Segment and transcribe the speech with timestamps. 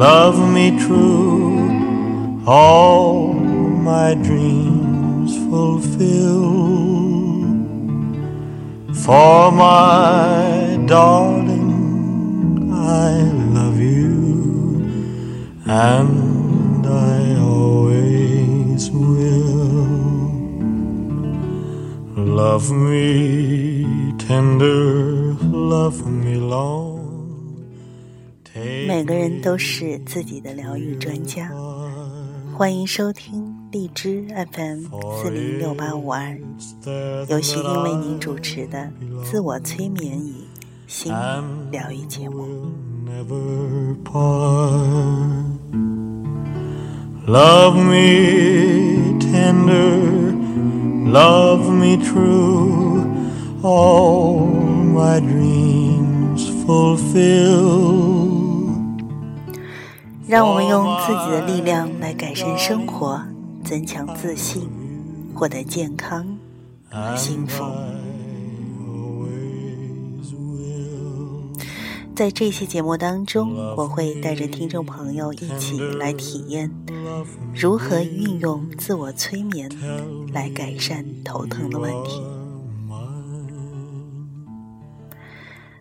[0.00, 6.52] love me true, all my dreams fulfill.
[9.04, 13.10] For my darling, I
[13.56, 14.88] love you,
[15.66, 19.84] and I always will.
[22.16, 25.34] Love me tender,
[25.74, 26.89] love me long.
[28.90, 31.48] 每个人都是自己的疗愈专家，
[32.52, 34.86] 欢迎收听荔枝 FM
[35.22, 36.36] 四零六八五二，
[37.28, 38.90] 由徐丁为您主持的
[39.22, 40.34] 自我催眠与
[40.88, 41.16] 心理
[41.70, 42.72] 疗愈节目。
[43.06, 45.44] never part.
[47.28, 50.34] Love me tender,
[51.08, 53.06] love me true,
[53.62, 54.48] all
[54.92, 58.19] my dreams fulfill.
[60.30, 63.20] 让我们用自己的力量来改善生活，
[63.64, 64.70] 增强自信，
[65.34, 66.24] 获得健康
[66.88, 67.64] 和幸福。
[72.14, 76.70] 在这期节目当中，我会带着听众朋友一起来体验
[77.52, 79.68] 如何运用自我催眠
[80.32, 82.22] 来改善头疼的问题。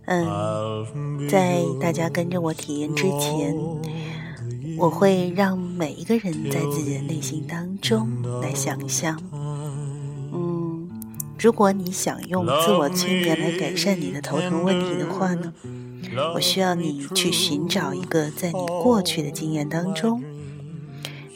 [0.07, 3.55] 嗯，在大家跟着我体验之前，
[4.79, 8.09] 我会让每一个人在自己的内心当中
[8.41, 10.89] 来想象，嗯，
[11.37, 15.53] 如果你想用自我催眠来改善你的头疼问题的话呢，
[16.33, 20.23] 我需要你去寻找一个在你过去的经验当中，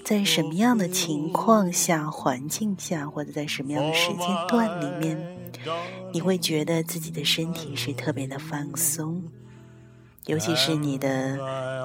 [0.05, 5.21] 在什么样的情况下、环境下，或者在什么样的时间段里面，
[6.13, 9.21] 你会觉得自己的身体是特别的放松，
[10.25, 11.37] 尤其是你的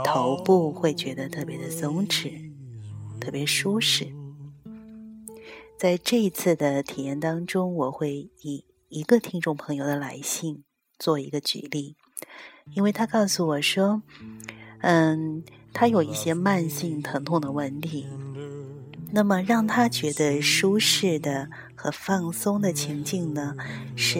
[0.05, 2.51] 头部会觉得特别的松弛，
[3.21, 4.13] 特别舒适。
[5.77, 10.65] 在这一次的体验当中，我会以一个听众朋友的来信
[10.99, 11.97] 做一个举例，
[12.75, 14.03] 因为他告诉我说，
[14.81, 18.07] 嗯，他有一些慢性疼痛的问题，
[19.13, 21.49] 那么让他觉得舒适的
[21.81, 23.55] 和放松的情境呢，
[23.95, 24.19] 是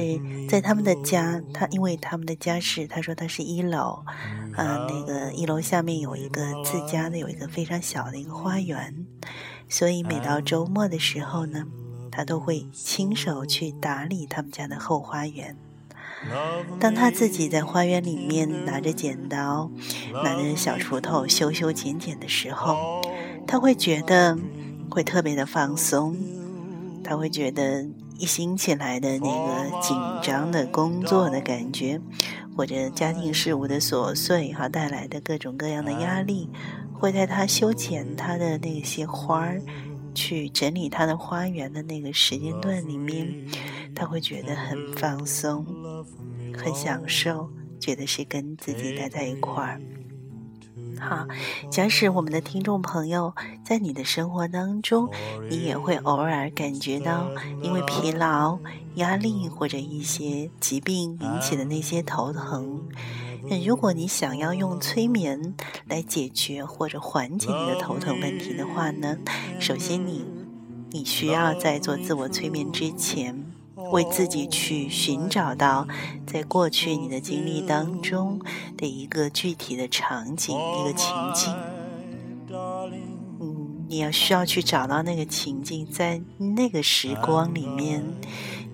[0.49, 1.43] 在他们的家。
[1.53, 4.05] 他因为他们的家是，他说他是一楼，
[4.55, 9.05] 呃，那个一楼下面有一个自家的，有一个非常小的一个花园，
[9.69, 11.67] 所以每到周末的时候呢，
[12.13, 15.57] 他都会亲手去打理他们家的后花园。
[16.79, 19.71] 当他自己在花园里面拿着剪刀、
[20.25, 23.03] 拿着小锄头修修剪剪的时候，
[23.47, 24.39] 他会觉得
[24.89, 26.17] 会特别的放松，
[27.03, 27.87] 他会觉得
[28.19, 32.01] 一兴起来的那个紧张的工作的感觉，
[32.57, 36.51] 或者家庭事务的琐碎哈带来的各种各样的压力，
[36.93, 39.63] 会在他修剪他的那些花儿。
[40.15, 43.47] 去整理他的花园的那个时间段里面，
[43.95, 45.65] 他会觉得很放松，
[46.57, 47.49] 很享受，
[47.79, 49.81] 觉得是跟自己待在一块儿。
[51.01, 51.27] 好，
[51.71, 55.09] 假使我们的听众朋友在你的生活当中，
[55.49, 57.29] 你也会偶尔感觉到
[57.63, 58.59] 因为疲劳、
[58.97, 62.83] 压力或者一些疾病引起的那些头疼。
[63.49, 65.55] 那如果你想要用催眠
[65.87, 69.17] 来解决或者缓解你的头疼问题的话呢，
[69.61, 70.25] 首先你
[70.91, 73.48] 你需要在做自我催眠之前，
[73.93, 75.87] 为自己去寻找到
[76.27, 78.41] 在过去你的经历当中
[78.77, 81.55] 的一个具体的场景、一个情境。
[83.41, 86.21] 嗯，你要需要去找到那个情境，在
[86.57, 88.03] 那个时光里面，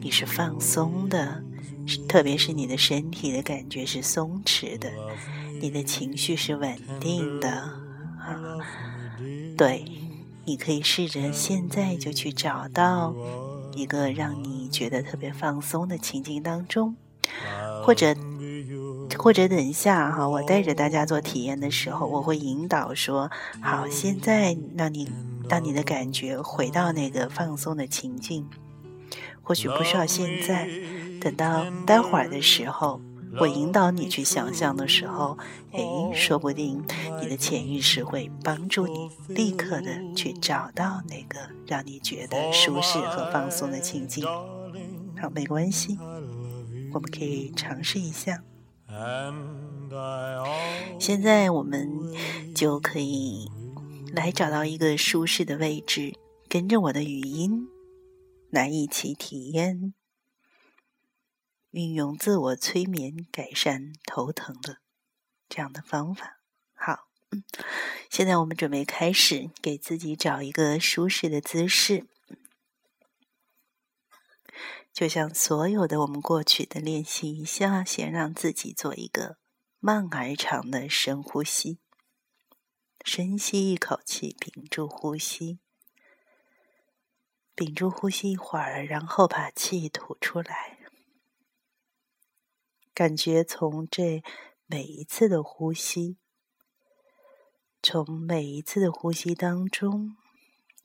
[0.00, 1.42] 你是放松的。
[2.08, 4.90] 特别是你的身体的感觉是松弛的，
[5.60, 8.58] 你的情绪是稳定的啊。
[9.54, 9.84] 对，
[10.46, 13.14] 你可以试着现在就去找到
[13.76, 16.96] 一个让你觉得特别放松的情境当中，
[17.82, 18.14] 或者
[19.18, 23.30] 或者等一下哈，我带着大家做体验的时候，我会引导说：
[23.60, 25.10] 好，现在让你
[25.48, 28.48] 让你的感觉回到那个放松的情境。
[29.42, 30.68] 或许不需要现在，
[31.20, 33.00] 等到待会儿的时候，
[33.40, 35.36] 我引导你去想象的时候，
[35.72, 36.82] 诶，说不定
[37.20, 44.24] 你的潜意识会帮助你立刻的去找到那个让你觉得舒适和放松的情境。
[45.20, 45.98] 好，没关系，
[46.92, 48.42] 我们可以尝试一下。
[50.98, 51.90] 现在我们
[52.54, 53.50] 就可以
[54.12, 56.14] 来找到一个舒适的位置，
[56.48, 57.66] 跟着我的语音
[58.50, 59.92] 来一起体验。
[61.74, 64.78] 运用自我催眠改善头疼的
[65.48, 66.40] 这样的方法。
[66.72, 67.42] 好，嗯，
[68.08, 72.06] 现在我们准备开始，给自己找一个舒适的姿势，
[74.92, 79.38] 就像所有的我们过去的练习一下，先让自己做一个
[79.80, 81.80] 慢而长的深呼吸，
[83.04, 85.58] 深吸一口气，屏住呼吸，
[87.56, 90.73] 屏住呼吸一会儿，然后把气吐出来。
[92.94, 94.22] 感觉从这
[94.66, 96.16] 每一次的呼吸，
[97.82, 100.16] 从每一次的呼吸当中，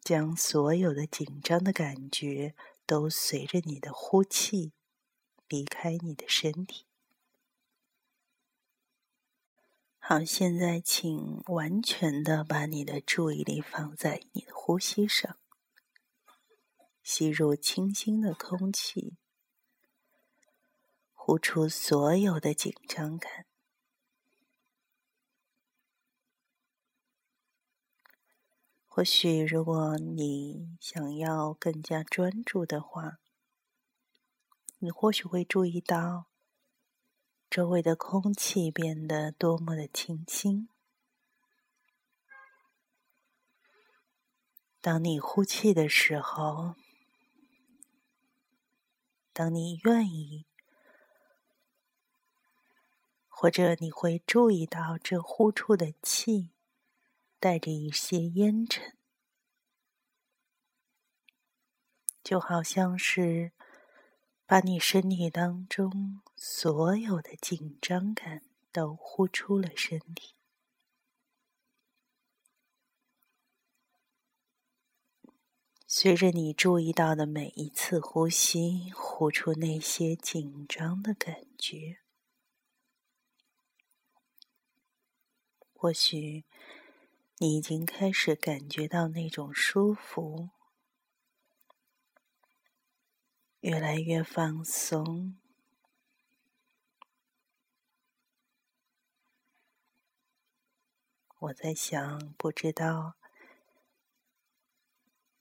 [0.02, 2.56] 将所有的紧张的感觉
[2.88, 4.74] 都随着你的呼气
[5.48, 6.86] 离开你的身体。
[10.00, 15.38] 好，现在请完全的把你的注意力放在你的呼吸上，
[17.04, 19.14] 吸入清新的空气。
[21.30, 23.46] 呼出所有的紧张感。
[28.88, 33.20] 或许，如果你想要更加专注的话，
[34.80, 36.26] 你或许会注意到
[37.48, 40.68] 周围的空气变得多么的清新。
[44.82, 46.74] 当你呼气的时候，
[49.32, 50.49] 当你愿意。
[53.42, 56.50] 或者你会注意到，这呼出的气
[57.40, 58.98] 带着一些烟尘，
[62.22, 63.54] 就好像是
[64.46, 68.42] 把你身体当中所有的紧张感
[68.74, 70.36] 都呼出了身体。
[75.88, 82.00] 随着你注意到的每一次呼吸，呼出那些紧张的感觉。
[85.82, 86.44] 或许
[87.38, 90.50] 你已经开始感觉到那种舒服，
[93.62, 95.40] 越来越放松。
[101.40, 103.16] 我在想，不知道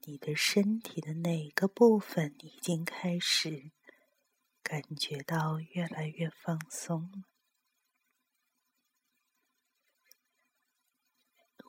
[0.02, 3.72] 你的身体的哪个部分已经开始
[4.62, 7.27] 感觉到越来越放松了。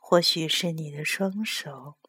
[0.09, 1.99] 或许是你的双手，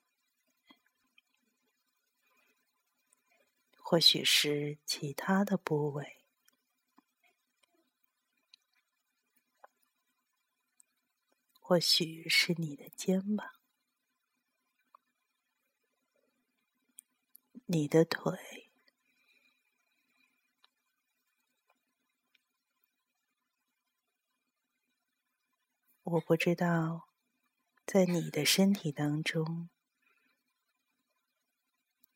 [3.76, 6.24] 或许是其他的部位，
[11.60, 13.46] 或许是你的肩膀、
[17.66, 18.70] 你的腿，
[26.04, 27.09] 我不知道。
[27.92, 29.68] 在你的身体当中，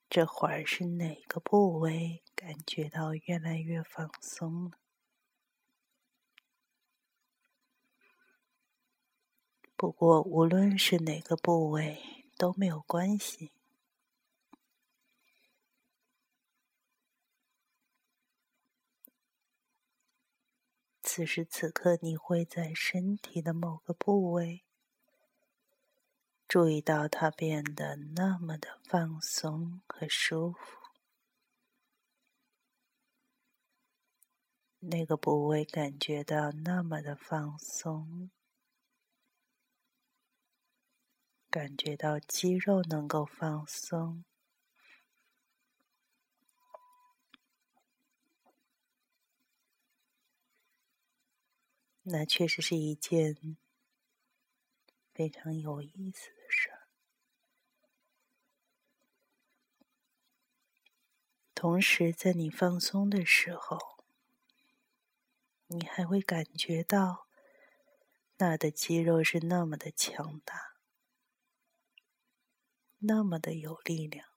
[0.09, 4.79] 这会儿是哪个部位感觉到越来越放松了？
[9.75, 13.51] 不过，无论是哪个部位都没有关系。
[21.03, 24.64] 此时此刻，你会在身体的某个部位。
[26.55, 30.79] 注意到它变得那么的放松和舒服，
[34.79, 38.31] 那个部位感觉到那么的放松，
[41.51, 44.25] 感觉到肌肉能够放松，
[52.05, 53.57] 那确实是一件
[55.13, 56.44] 非常有意思的。
[61.65, 64.05] 同时，在你放松的时候，
[65.69, 67.27] 你还会感觉到
[68.37, 70.75] 那的肌肉是那么的强大，
[72.99, 74.29] 那么的有力量，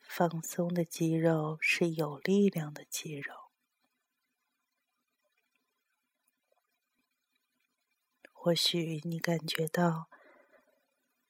[0.00, 3.50] 放松的肌肉是有力量的肌肉。
[8.32, 10.08] 或许你感觉到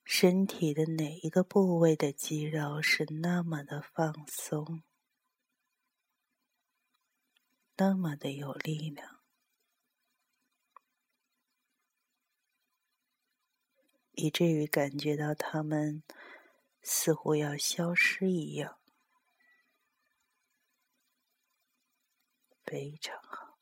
[0.04, 4.82] 身体的哪一个部位的肌肉是那么的放松，
[7.76, 9.20] 那么的有力量。
[14.12, 16.04] 以至于感觉到他们
[16.82, 18.78] 似乎要消失一样，
[22.62, 23.58] 非常好。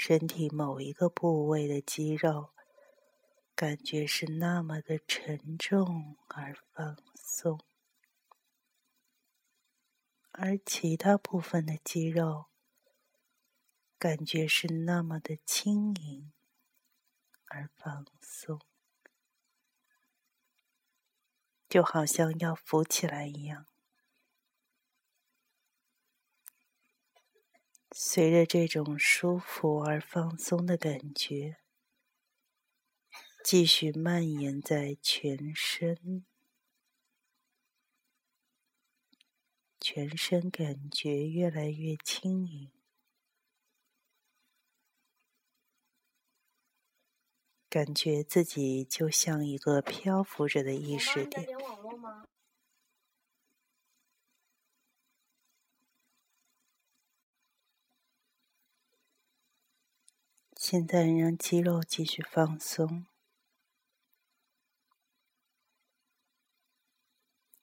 [0.00, 2.50] 身体某一个部位的肌肉
[3.56, 7.58] 感觉是那么的沉重而放松，
[10.30, 12.46] 而其他部分的肌肉。
[13.98, 16.32] 感觉是那么的轻盈
[17.48, 18.60] 而放松，
[21.68, 23.66] 就好像要浮起来一样。
[28.00, 31.56] 随着这种舒服而放松的感觉，
[33.42, 36.24] 继续蔓延在全身，
[39.80, 42.70] 全身感觉越来越轻盈。
[47.68, 51.48] 感觉自己就像一个漂浮着的意识点。
[60.70, 63.06] 现在让肌肉继续放松，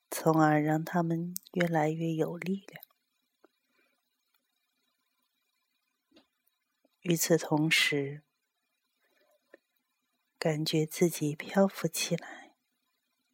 [0.10, 2.84] 从而让他们越来越有力量。
[7.02, 8.24] 与此同时。
[10.40, 12.56] 感觉自己漂浮起来，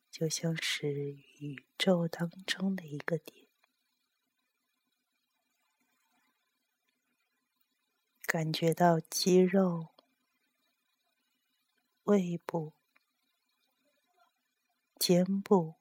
[0.10, 3.41] 就像是宇宙当中的一个点。
[8.32, 9.90] 感觉到肌肉、
[12.04, 12.72] 胃部、
[14.98, 15.76] 肩部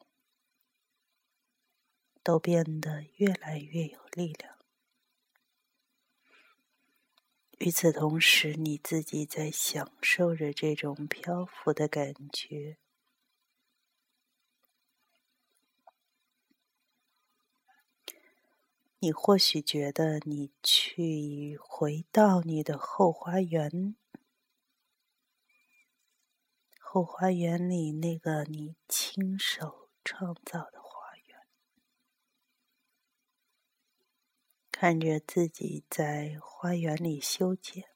[2.24, 4.58] 都变得越来越有力量。
[7.60, 12.78] 与此同时，你自己在享受着这种漂浮的感觉。
[19.02, 23.96] 你或许觉得你去回到你的后花园，
[26.78, 31.38] 后花园里那个你亲手创造的花园。
[34.70, 37.88] 看着自己在花园里修剪，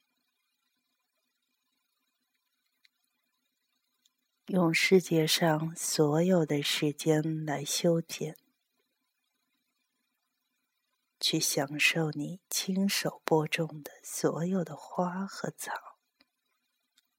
[4.47, 8.39] 用世界上所有的时间来修剪，
[11.19, 15.99] 去享受你亲手播种的所有的花和草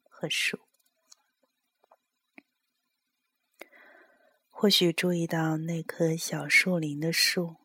[0.04, 0.60] 和树。
[4.50, 7.58] 或许注意到那棵小树林的树。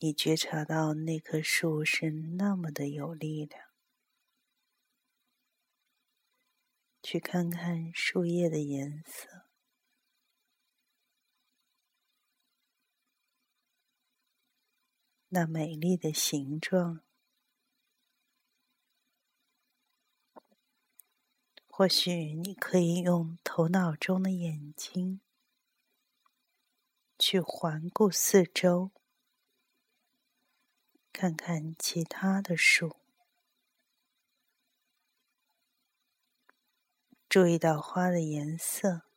[0.00, 3.68] 你觉察到那棵树是那么的有力量，
[7.02, 9.47] 去看看树叶的颜色，
[15.28, 17.00] 那美丽的形状。
[21.66, 25.20] 或许你可以用头脑中的眼睛
[27.18, 28.90] 去环顾四周。
[31.12, 32.94] 看看其他的树，
[37.28, 39.07] 注意到花的颜色。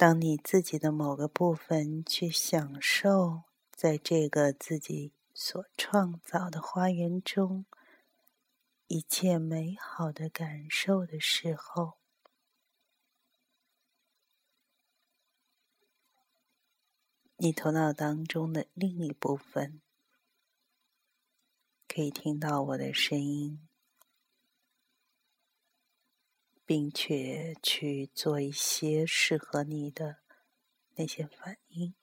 [0.00, 7.66] 当你自己的某个部分去享受在这个自己所创造的花园中
[8.86, 11.98] 一切美好的感受的时候。
[17.36, 19.82] 你头脑当中的另一部分
[21.86, 23.68] 可以听到我的声音，
[26.70, 30.20] 并且去做一些适合你的
[30.94, 31.96] 那些反应。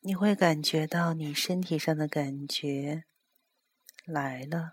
[0.00, 3.04] 你会感觉到你身体上的感觉
[4.04, 4.72] 来了，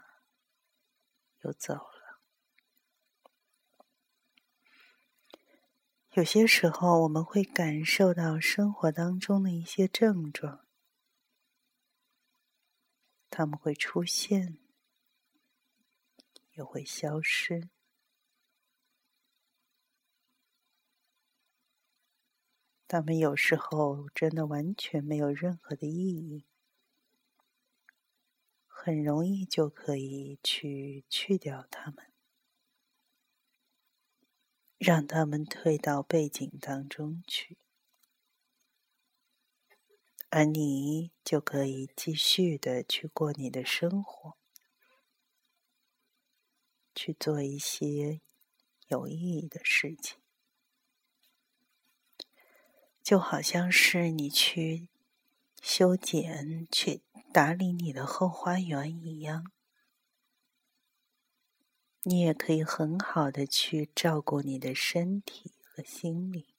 [1.41, 2.19] 又走了。
[6.13, 10.65] 有些时候，我们会感受到生活当中的一些症状，
[13.29, 14.57] 他们会出现，
[16.55, 17.69] 也会消失。
[22.87, 26.45] 他们有时候真的完全没有任何的意义，
[28.67, 32.13] 很容易就可以去去掉它们，
[34.77, 37.57] 让他们退到背景当中去，
[40.29, 44.37] 而你就可以继续的去过你的生活，
[46.95, 48.21] 去做一些
[48.87, 50.17] 有意义的事情。
[53.03, 54.87] 就好像是你去
[55.61, 59.51] 修剪、去打理你的后花园一样，
[62.01, 66.55] 你也可以很好的去照顾你的身体和心理，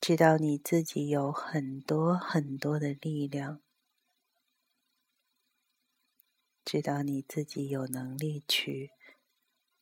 [0.00, 3.60] 知道你自己有很多很多的力量，
[6.70, 8.90] 知道你自己有能力去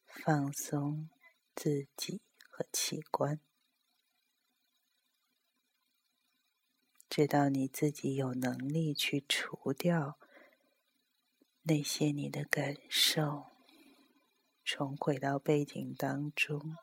[0.06, 1.10] 放松
[1.52, 2.20] 自己。
[2.48, 3.38] 和器官，
[7.10, 10.18] 知道你自己有能力去除掉
[11.64, 13.48] 那些你的感受，
[14.64, 16.76] 重回到背景当中。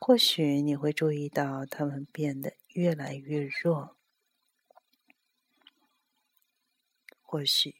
[0.00, 3.95] 或许你会注意到，他们变得越来越弱。
[7.26, 7.74] 或许。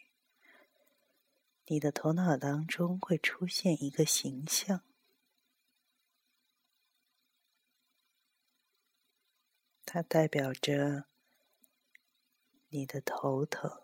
[1.67, 4.83] 你的头脑当中会出现一个形象，
[9.85, 11.07] 它代表着
[12.69, 13.83] 你的头疼。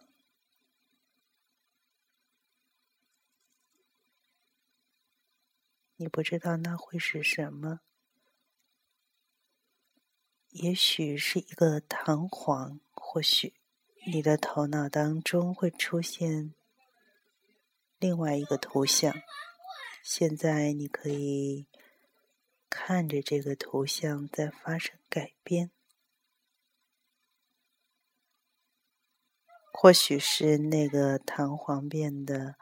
[5.96, 7.80] 你不知道那会是什么，
[10.48, 13.54] 也许是一个弹簧，或许
[14.04, 16.54] 你的头脑当中会出现。
[17.98, 19.14] 另外一个图像，
[20.02, 21.68] 现在你可以
[22.68, 25.70] 看着这个图像在发生改变，
[29.72, 32.56] 或许是那个弹簧变得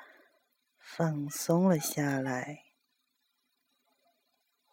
[0.79, 2.65] 放松了下来，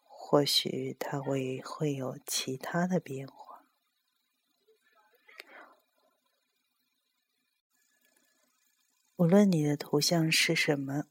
[0.04, 3.47] 或许它会会有其他的变化。
[9.18, 11.06] 无论你的图像是什么，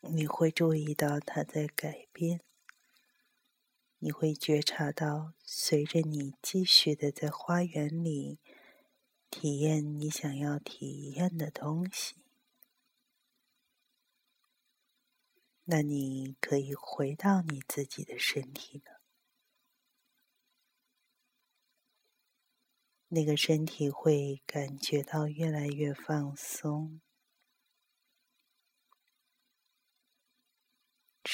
[0.00, 2.40] 你会注意到它在改变。
[3.98, 8.40] 你会觉察到，随着你继续的在花园里
[9.30, 12.16] 体验你想要体验的东西，
[15.62, 19.00] 那你可以回到你自己的身体了。
[23.10, 27.00] 那个身体会感觉到越来越放松。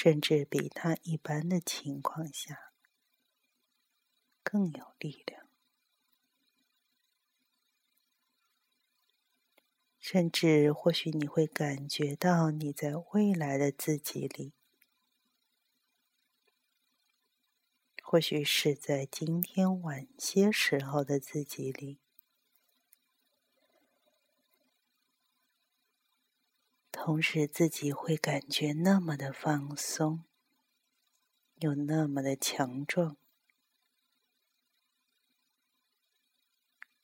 [0.03, 2.73] 甚至比他一般的情况下
[4.43, 5.47] 更有力量，
[9.99, 14.55] 甚至或许你会感觉到你在未来的自己里，
[18.03, 21.99] 或许是在今天晚些时候的自己里。
[26.93, 30.25] 同时，自己会感觉那么的放松，
[31.61, 33.17] 又那么的强壮，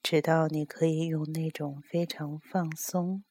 [0.03, 3.25] 直到你可以用那种非常放松、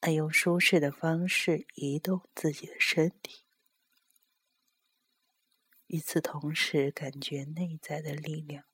[0.00, 3.44] 而又舒适的方式移动自己的身体，
[5.88, 8.69] 与此同时，感觉内在的力量。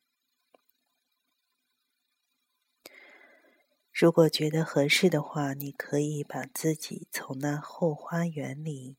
[3.98, 8.98] 如果觉得合适的话，你可以把自己从那后花园里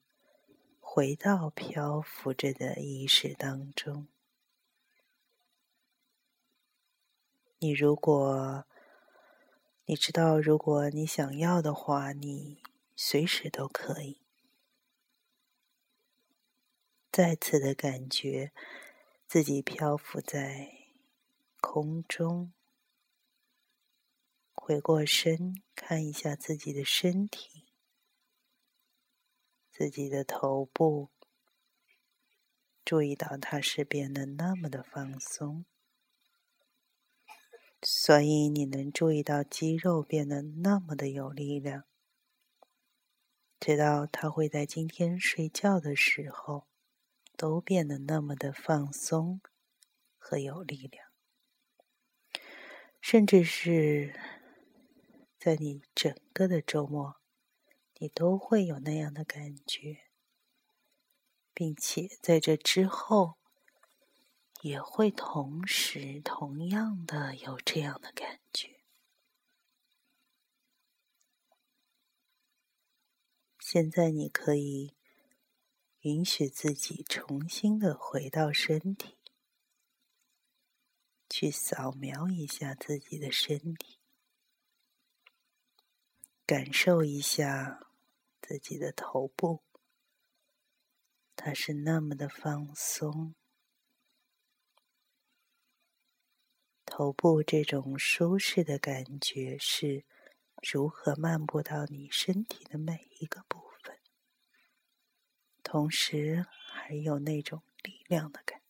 [0.80, 4.08] 回到漂浮着的意识当中。
[7.60, 8.66] 你如果
[9.86, 12.58] 你知道，如果你想要的话，你
[12.96, 14.24] 随时都可以
[17.12, 18.52] 再次的感觉
[19.28, 20.72] 自己漂浮在
[21.62, 22.52] 空中。
[24.68, 27.64] 回过身，看一下自己的身体，
[29.72, 31.10] 自己的头部，
[32.84, 35.64] 注意到它是变得那么的放松，
[37.82, 41.86] 所以你能注意到肌肉变得那么的有力量。
[43.62, 46.68] 直到它会在今天睡觉的时候，
[47.38, 49.40] 都变得那么的放松
[50.18, 51.08] 和有力量，
[53.00, 54.14] 甚至是
[55.40, 57.22] 在你整个的周末，
[58.00, 60.10] 你都会有那样的感觉，
[61.54, 63.38] 并且在这之后，
[64.62, 68.82] 也会同时同样的有这样的感觉。
[73.60, 74.96] 现在你可以
[76.00, 79.18] 允许自己重新的回到身体，
[81.30, 83.97] 去扫描一下自己的身体，
[86.48, 87.88] 感受一下
[88.42, 89.62] 自己的头部，
[91.36, 93.36] 它是那么的放松，
[96.86, 100.06] 头部这种舒适的感觉是。
[100.74, 103.96] 如何漫步到你身体的每一个部分，
[105.62, 108.67] 同时还有那种力量的感觉。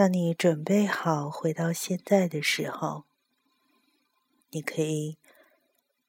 [0.00, 3.04] 当你准备好回到现在的时候，
[4.48, 5.18] 你可以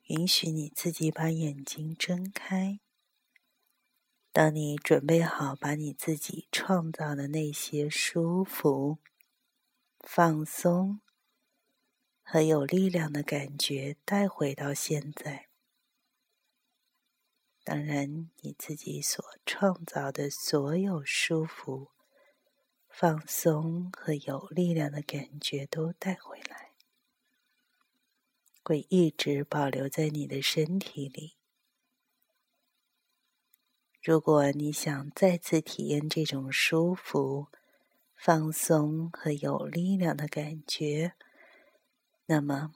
[0.04, 2.80] 允许你自己把眼睛睁开。
[4.32, 9.00] 当你准备好把你自己创造的那些舒服、
[10.00, 11.02] 放松
[12.24, 15.50] 和有力量的感觉带回到现在，
[17.66, 21.91] 当然你自己所创造的所有舒服、
[22.94, 26.72] 放松和有力量的感觉都带回来，
[28.64, 31.38] 会一直保留在你的身体里。
[34.04, 37.48] 如果你想再次体验这种舒服、
[38.16, 41.14] 放松和有力量的感觉，
[42.26, 42.72] 那么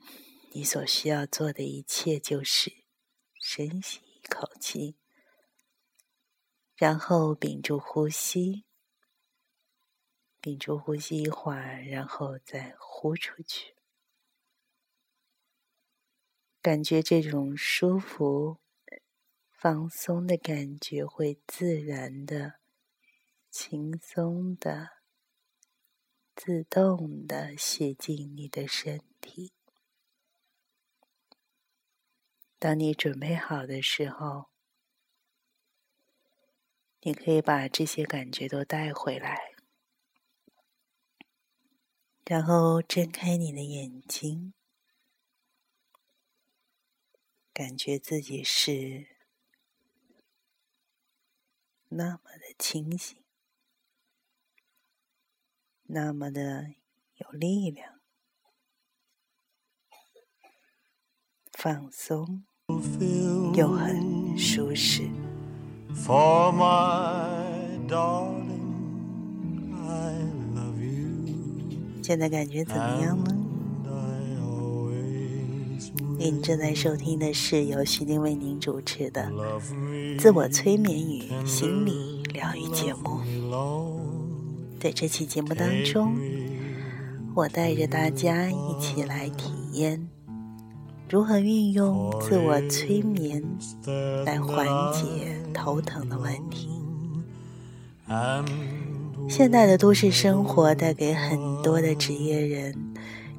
[0.54, 2.72] 你所需要做的一切就是
[3.40, 4.96] 深吸一口气，
[6.76, 8.66] 然后屏住呼吸，
[10.46, 13.74] 屏住呼吸一会儿，然后再呼出去，
[16.62, 18.60] 感觉这种舒服。
[19.50, 22.60] 放松的感觉会自然的、
[23.50, 24.98] 轻松的、
[26.36, 29.52] 自动的写进你的身体。
[32.60, 34.52] 当你准备好的时候，
[37.02, 39.55] 你可以把这些感觉都带回来，
[42.26, 44.54] 然后睁开你的眼睛，
[47.54, 49.16] 感觉自己是。
[51.90, 53.24] 那么的清醒，
[55.84, 56.74] 那么的
[57.14, 58.02] 有力量，
[61.54, 62.44] 放松
[63.56, 65.08] 又很舒适。
[72.06, 73.36] 现在感觉怎么样呢？
[76.20, 79.28] 您正在收听的是由徐宁为您主持的
[80.20, 83.20] 自我催眠与心理疗愈节目。
[84.80, 86.16] 在这期节目当中，
[87.34, 90.08] 我带着大家一起来体验
[91.10, 93.44] 如何运用自我催眠
[94.28, 96.70] 来缓解头疼的问题。
[99.28, 102.74] 现代的都市生活带给很多的职业人。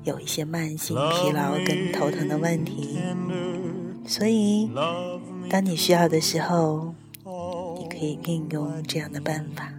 [0.04, 2.96] 有一些慢性疲劳跟头疼的问题，
[4.06, 4.70] 所以
[5.50, 6.94] 当你需要的时候，
[7.76, 9.72] 你可以运用这样的办法。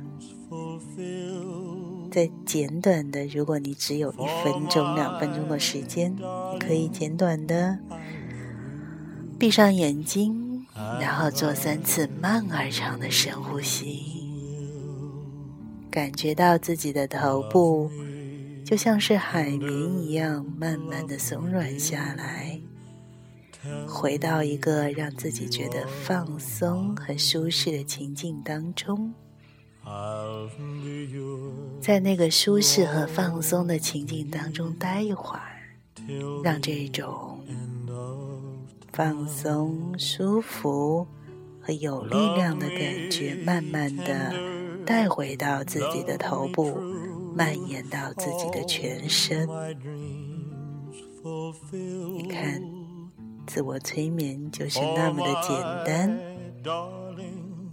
[2.12, 6.13] 在简短的，如果你只有一分钟、两分钟的时间，
[6.52, 7.80] 你可以简短的
[9.39, 10.65] 闭上眼睛，
[11.00, 14.16] 然后做三次慢而长的深呼吸，
[15.98, 17.90] 感觉到自己的头部。
[18.64, 22.60] 就像是海绵一样，慢慢的松软下来，
[23.88, 29.12] 回到一个让自己觉得放松和舒适的情境当中，
[31.82, 35.42] 在那个舒适和放松的情境当中待一会儿，
[36.44, 37.40] 让这种
[38.94, 41.08] 放松、舒服
[41.60, 44.57] 和有力量的感觉，慢慢的
[44.88, 46.80] 带回到自己的头部。
[47.38, 49.47] 蔓延到自己的全身。
[52.15, 52.60] 你看，
[53.45, 56.19] 自我催眠就是那么的简单。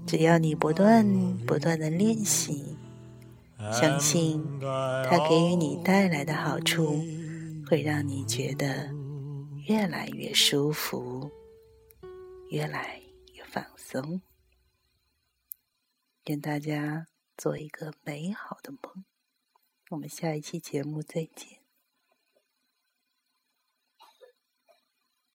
[0.06, 1.02] 只要你不断
[1.46, 2.76] 不断的练习，
[3.72, 7.02] 相信它给予你带来的好处
[7.66, 8.90] 会让你觉得
[9.66, 11.30] 越来越舒服，
[12.50, 13.00] 越来
[13.32, 14.20] 越放松。
[16.26, 19.04] 愿大家做一个美好的梦。
[19.90, 21.63] 我们下一期节目再见。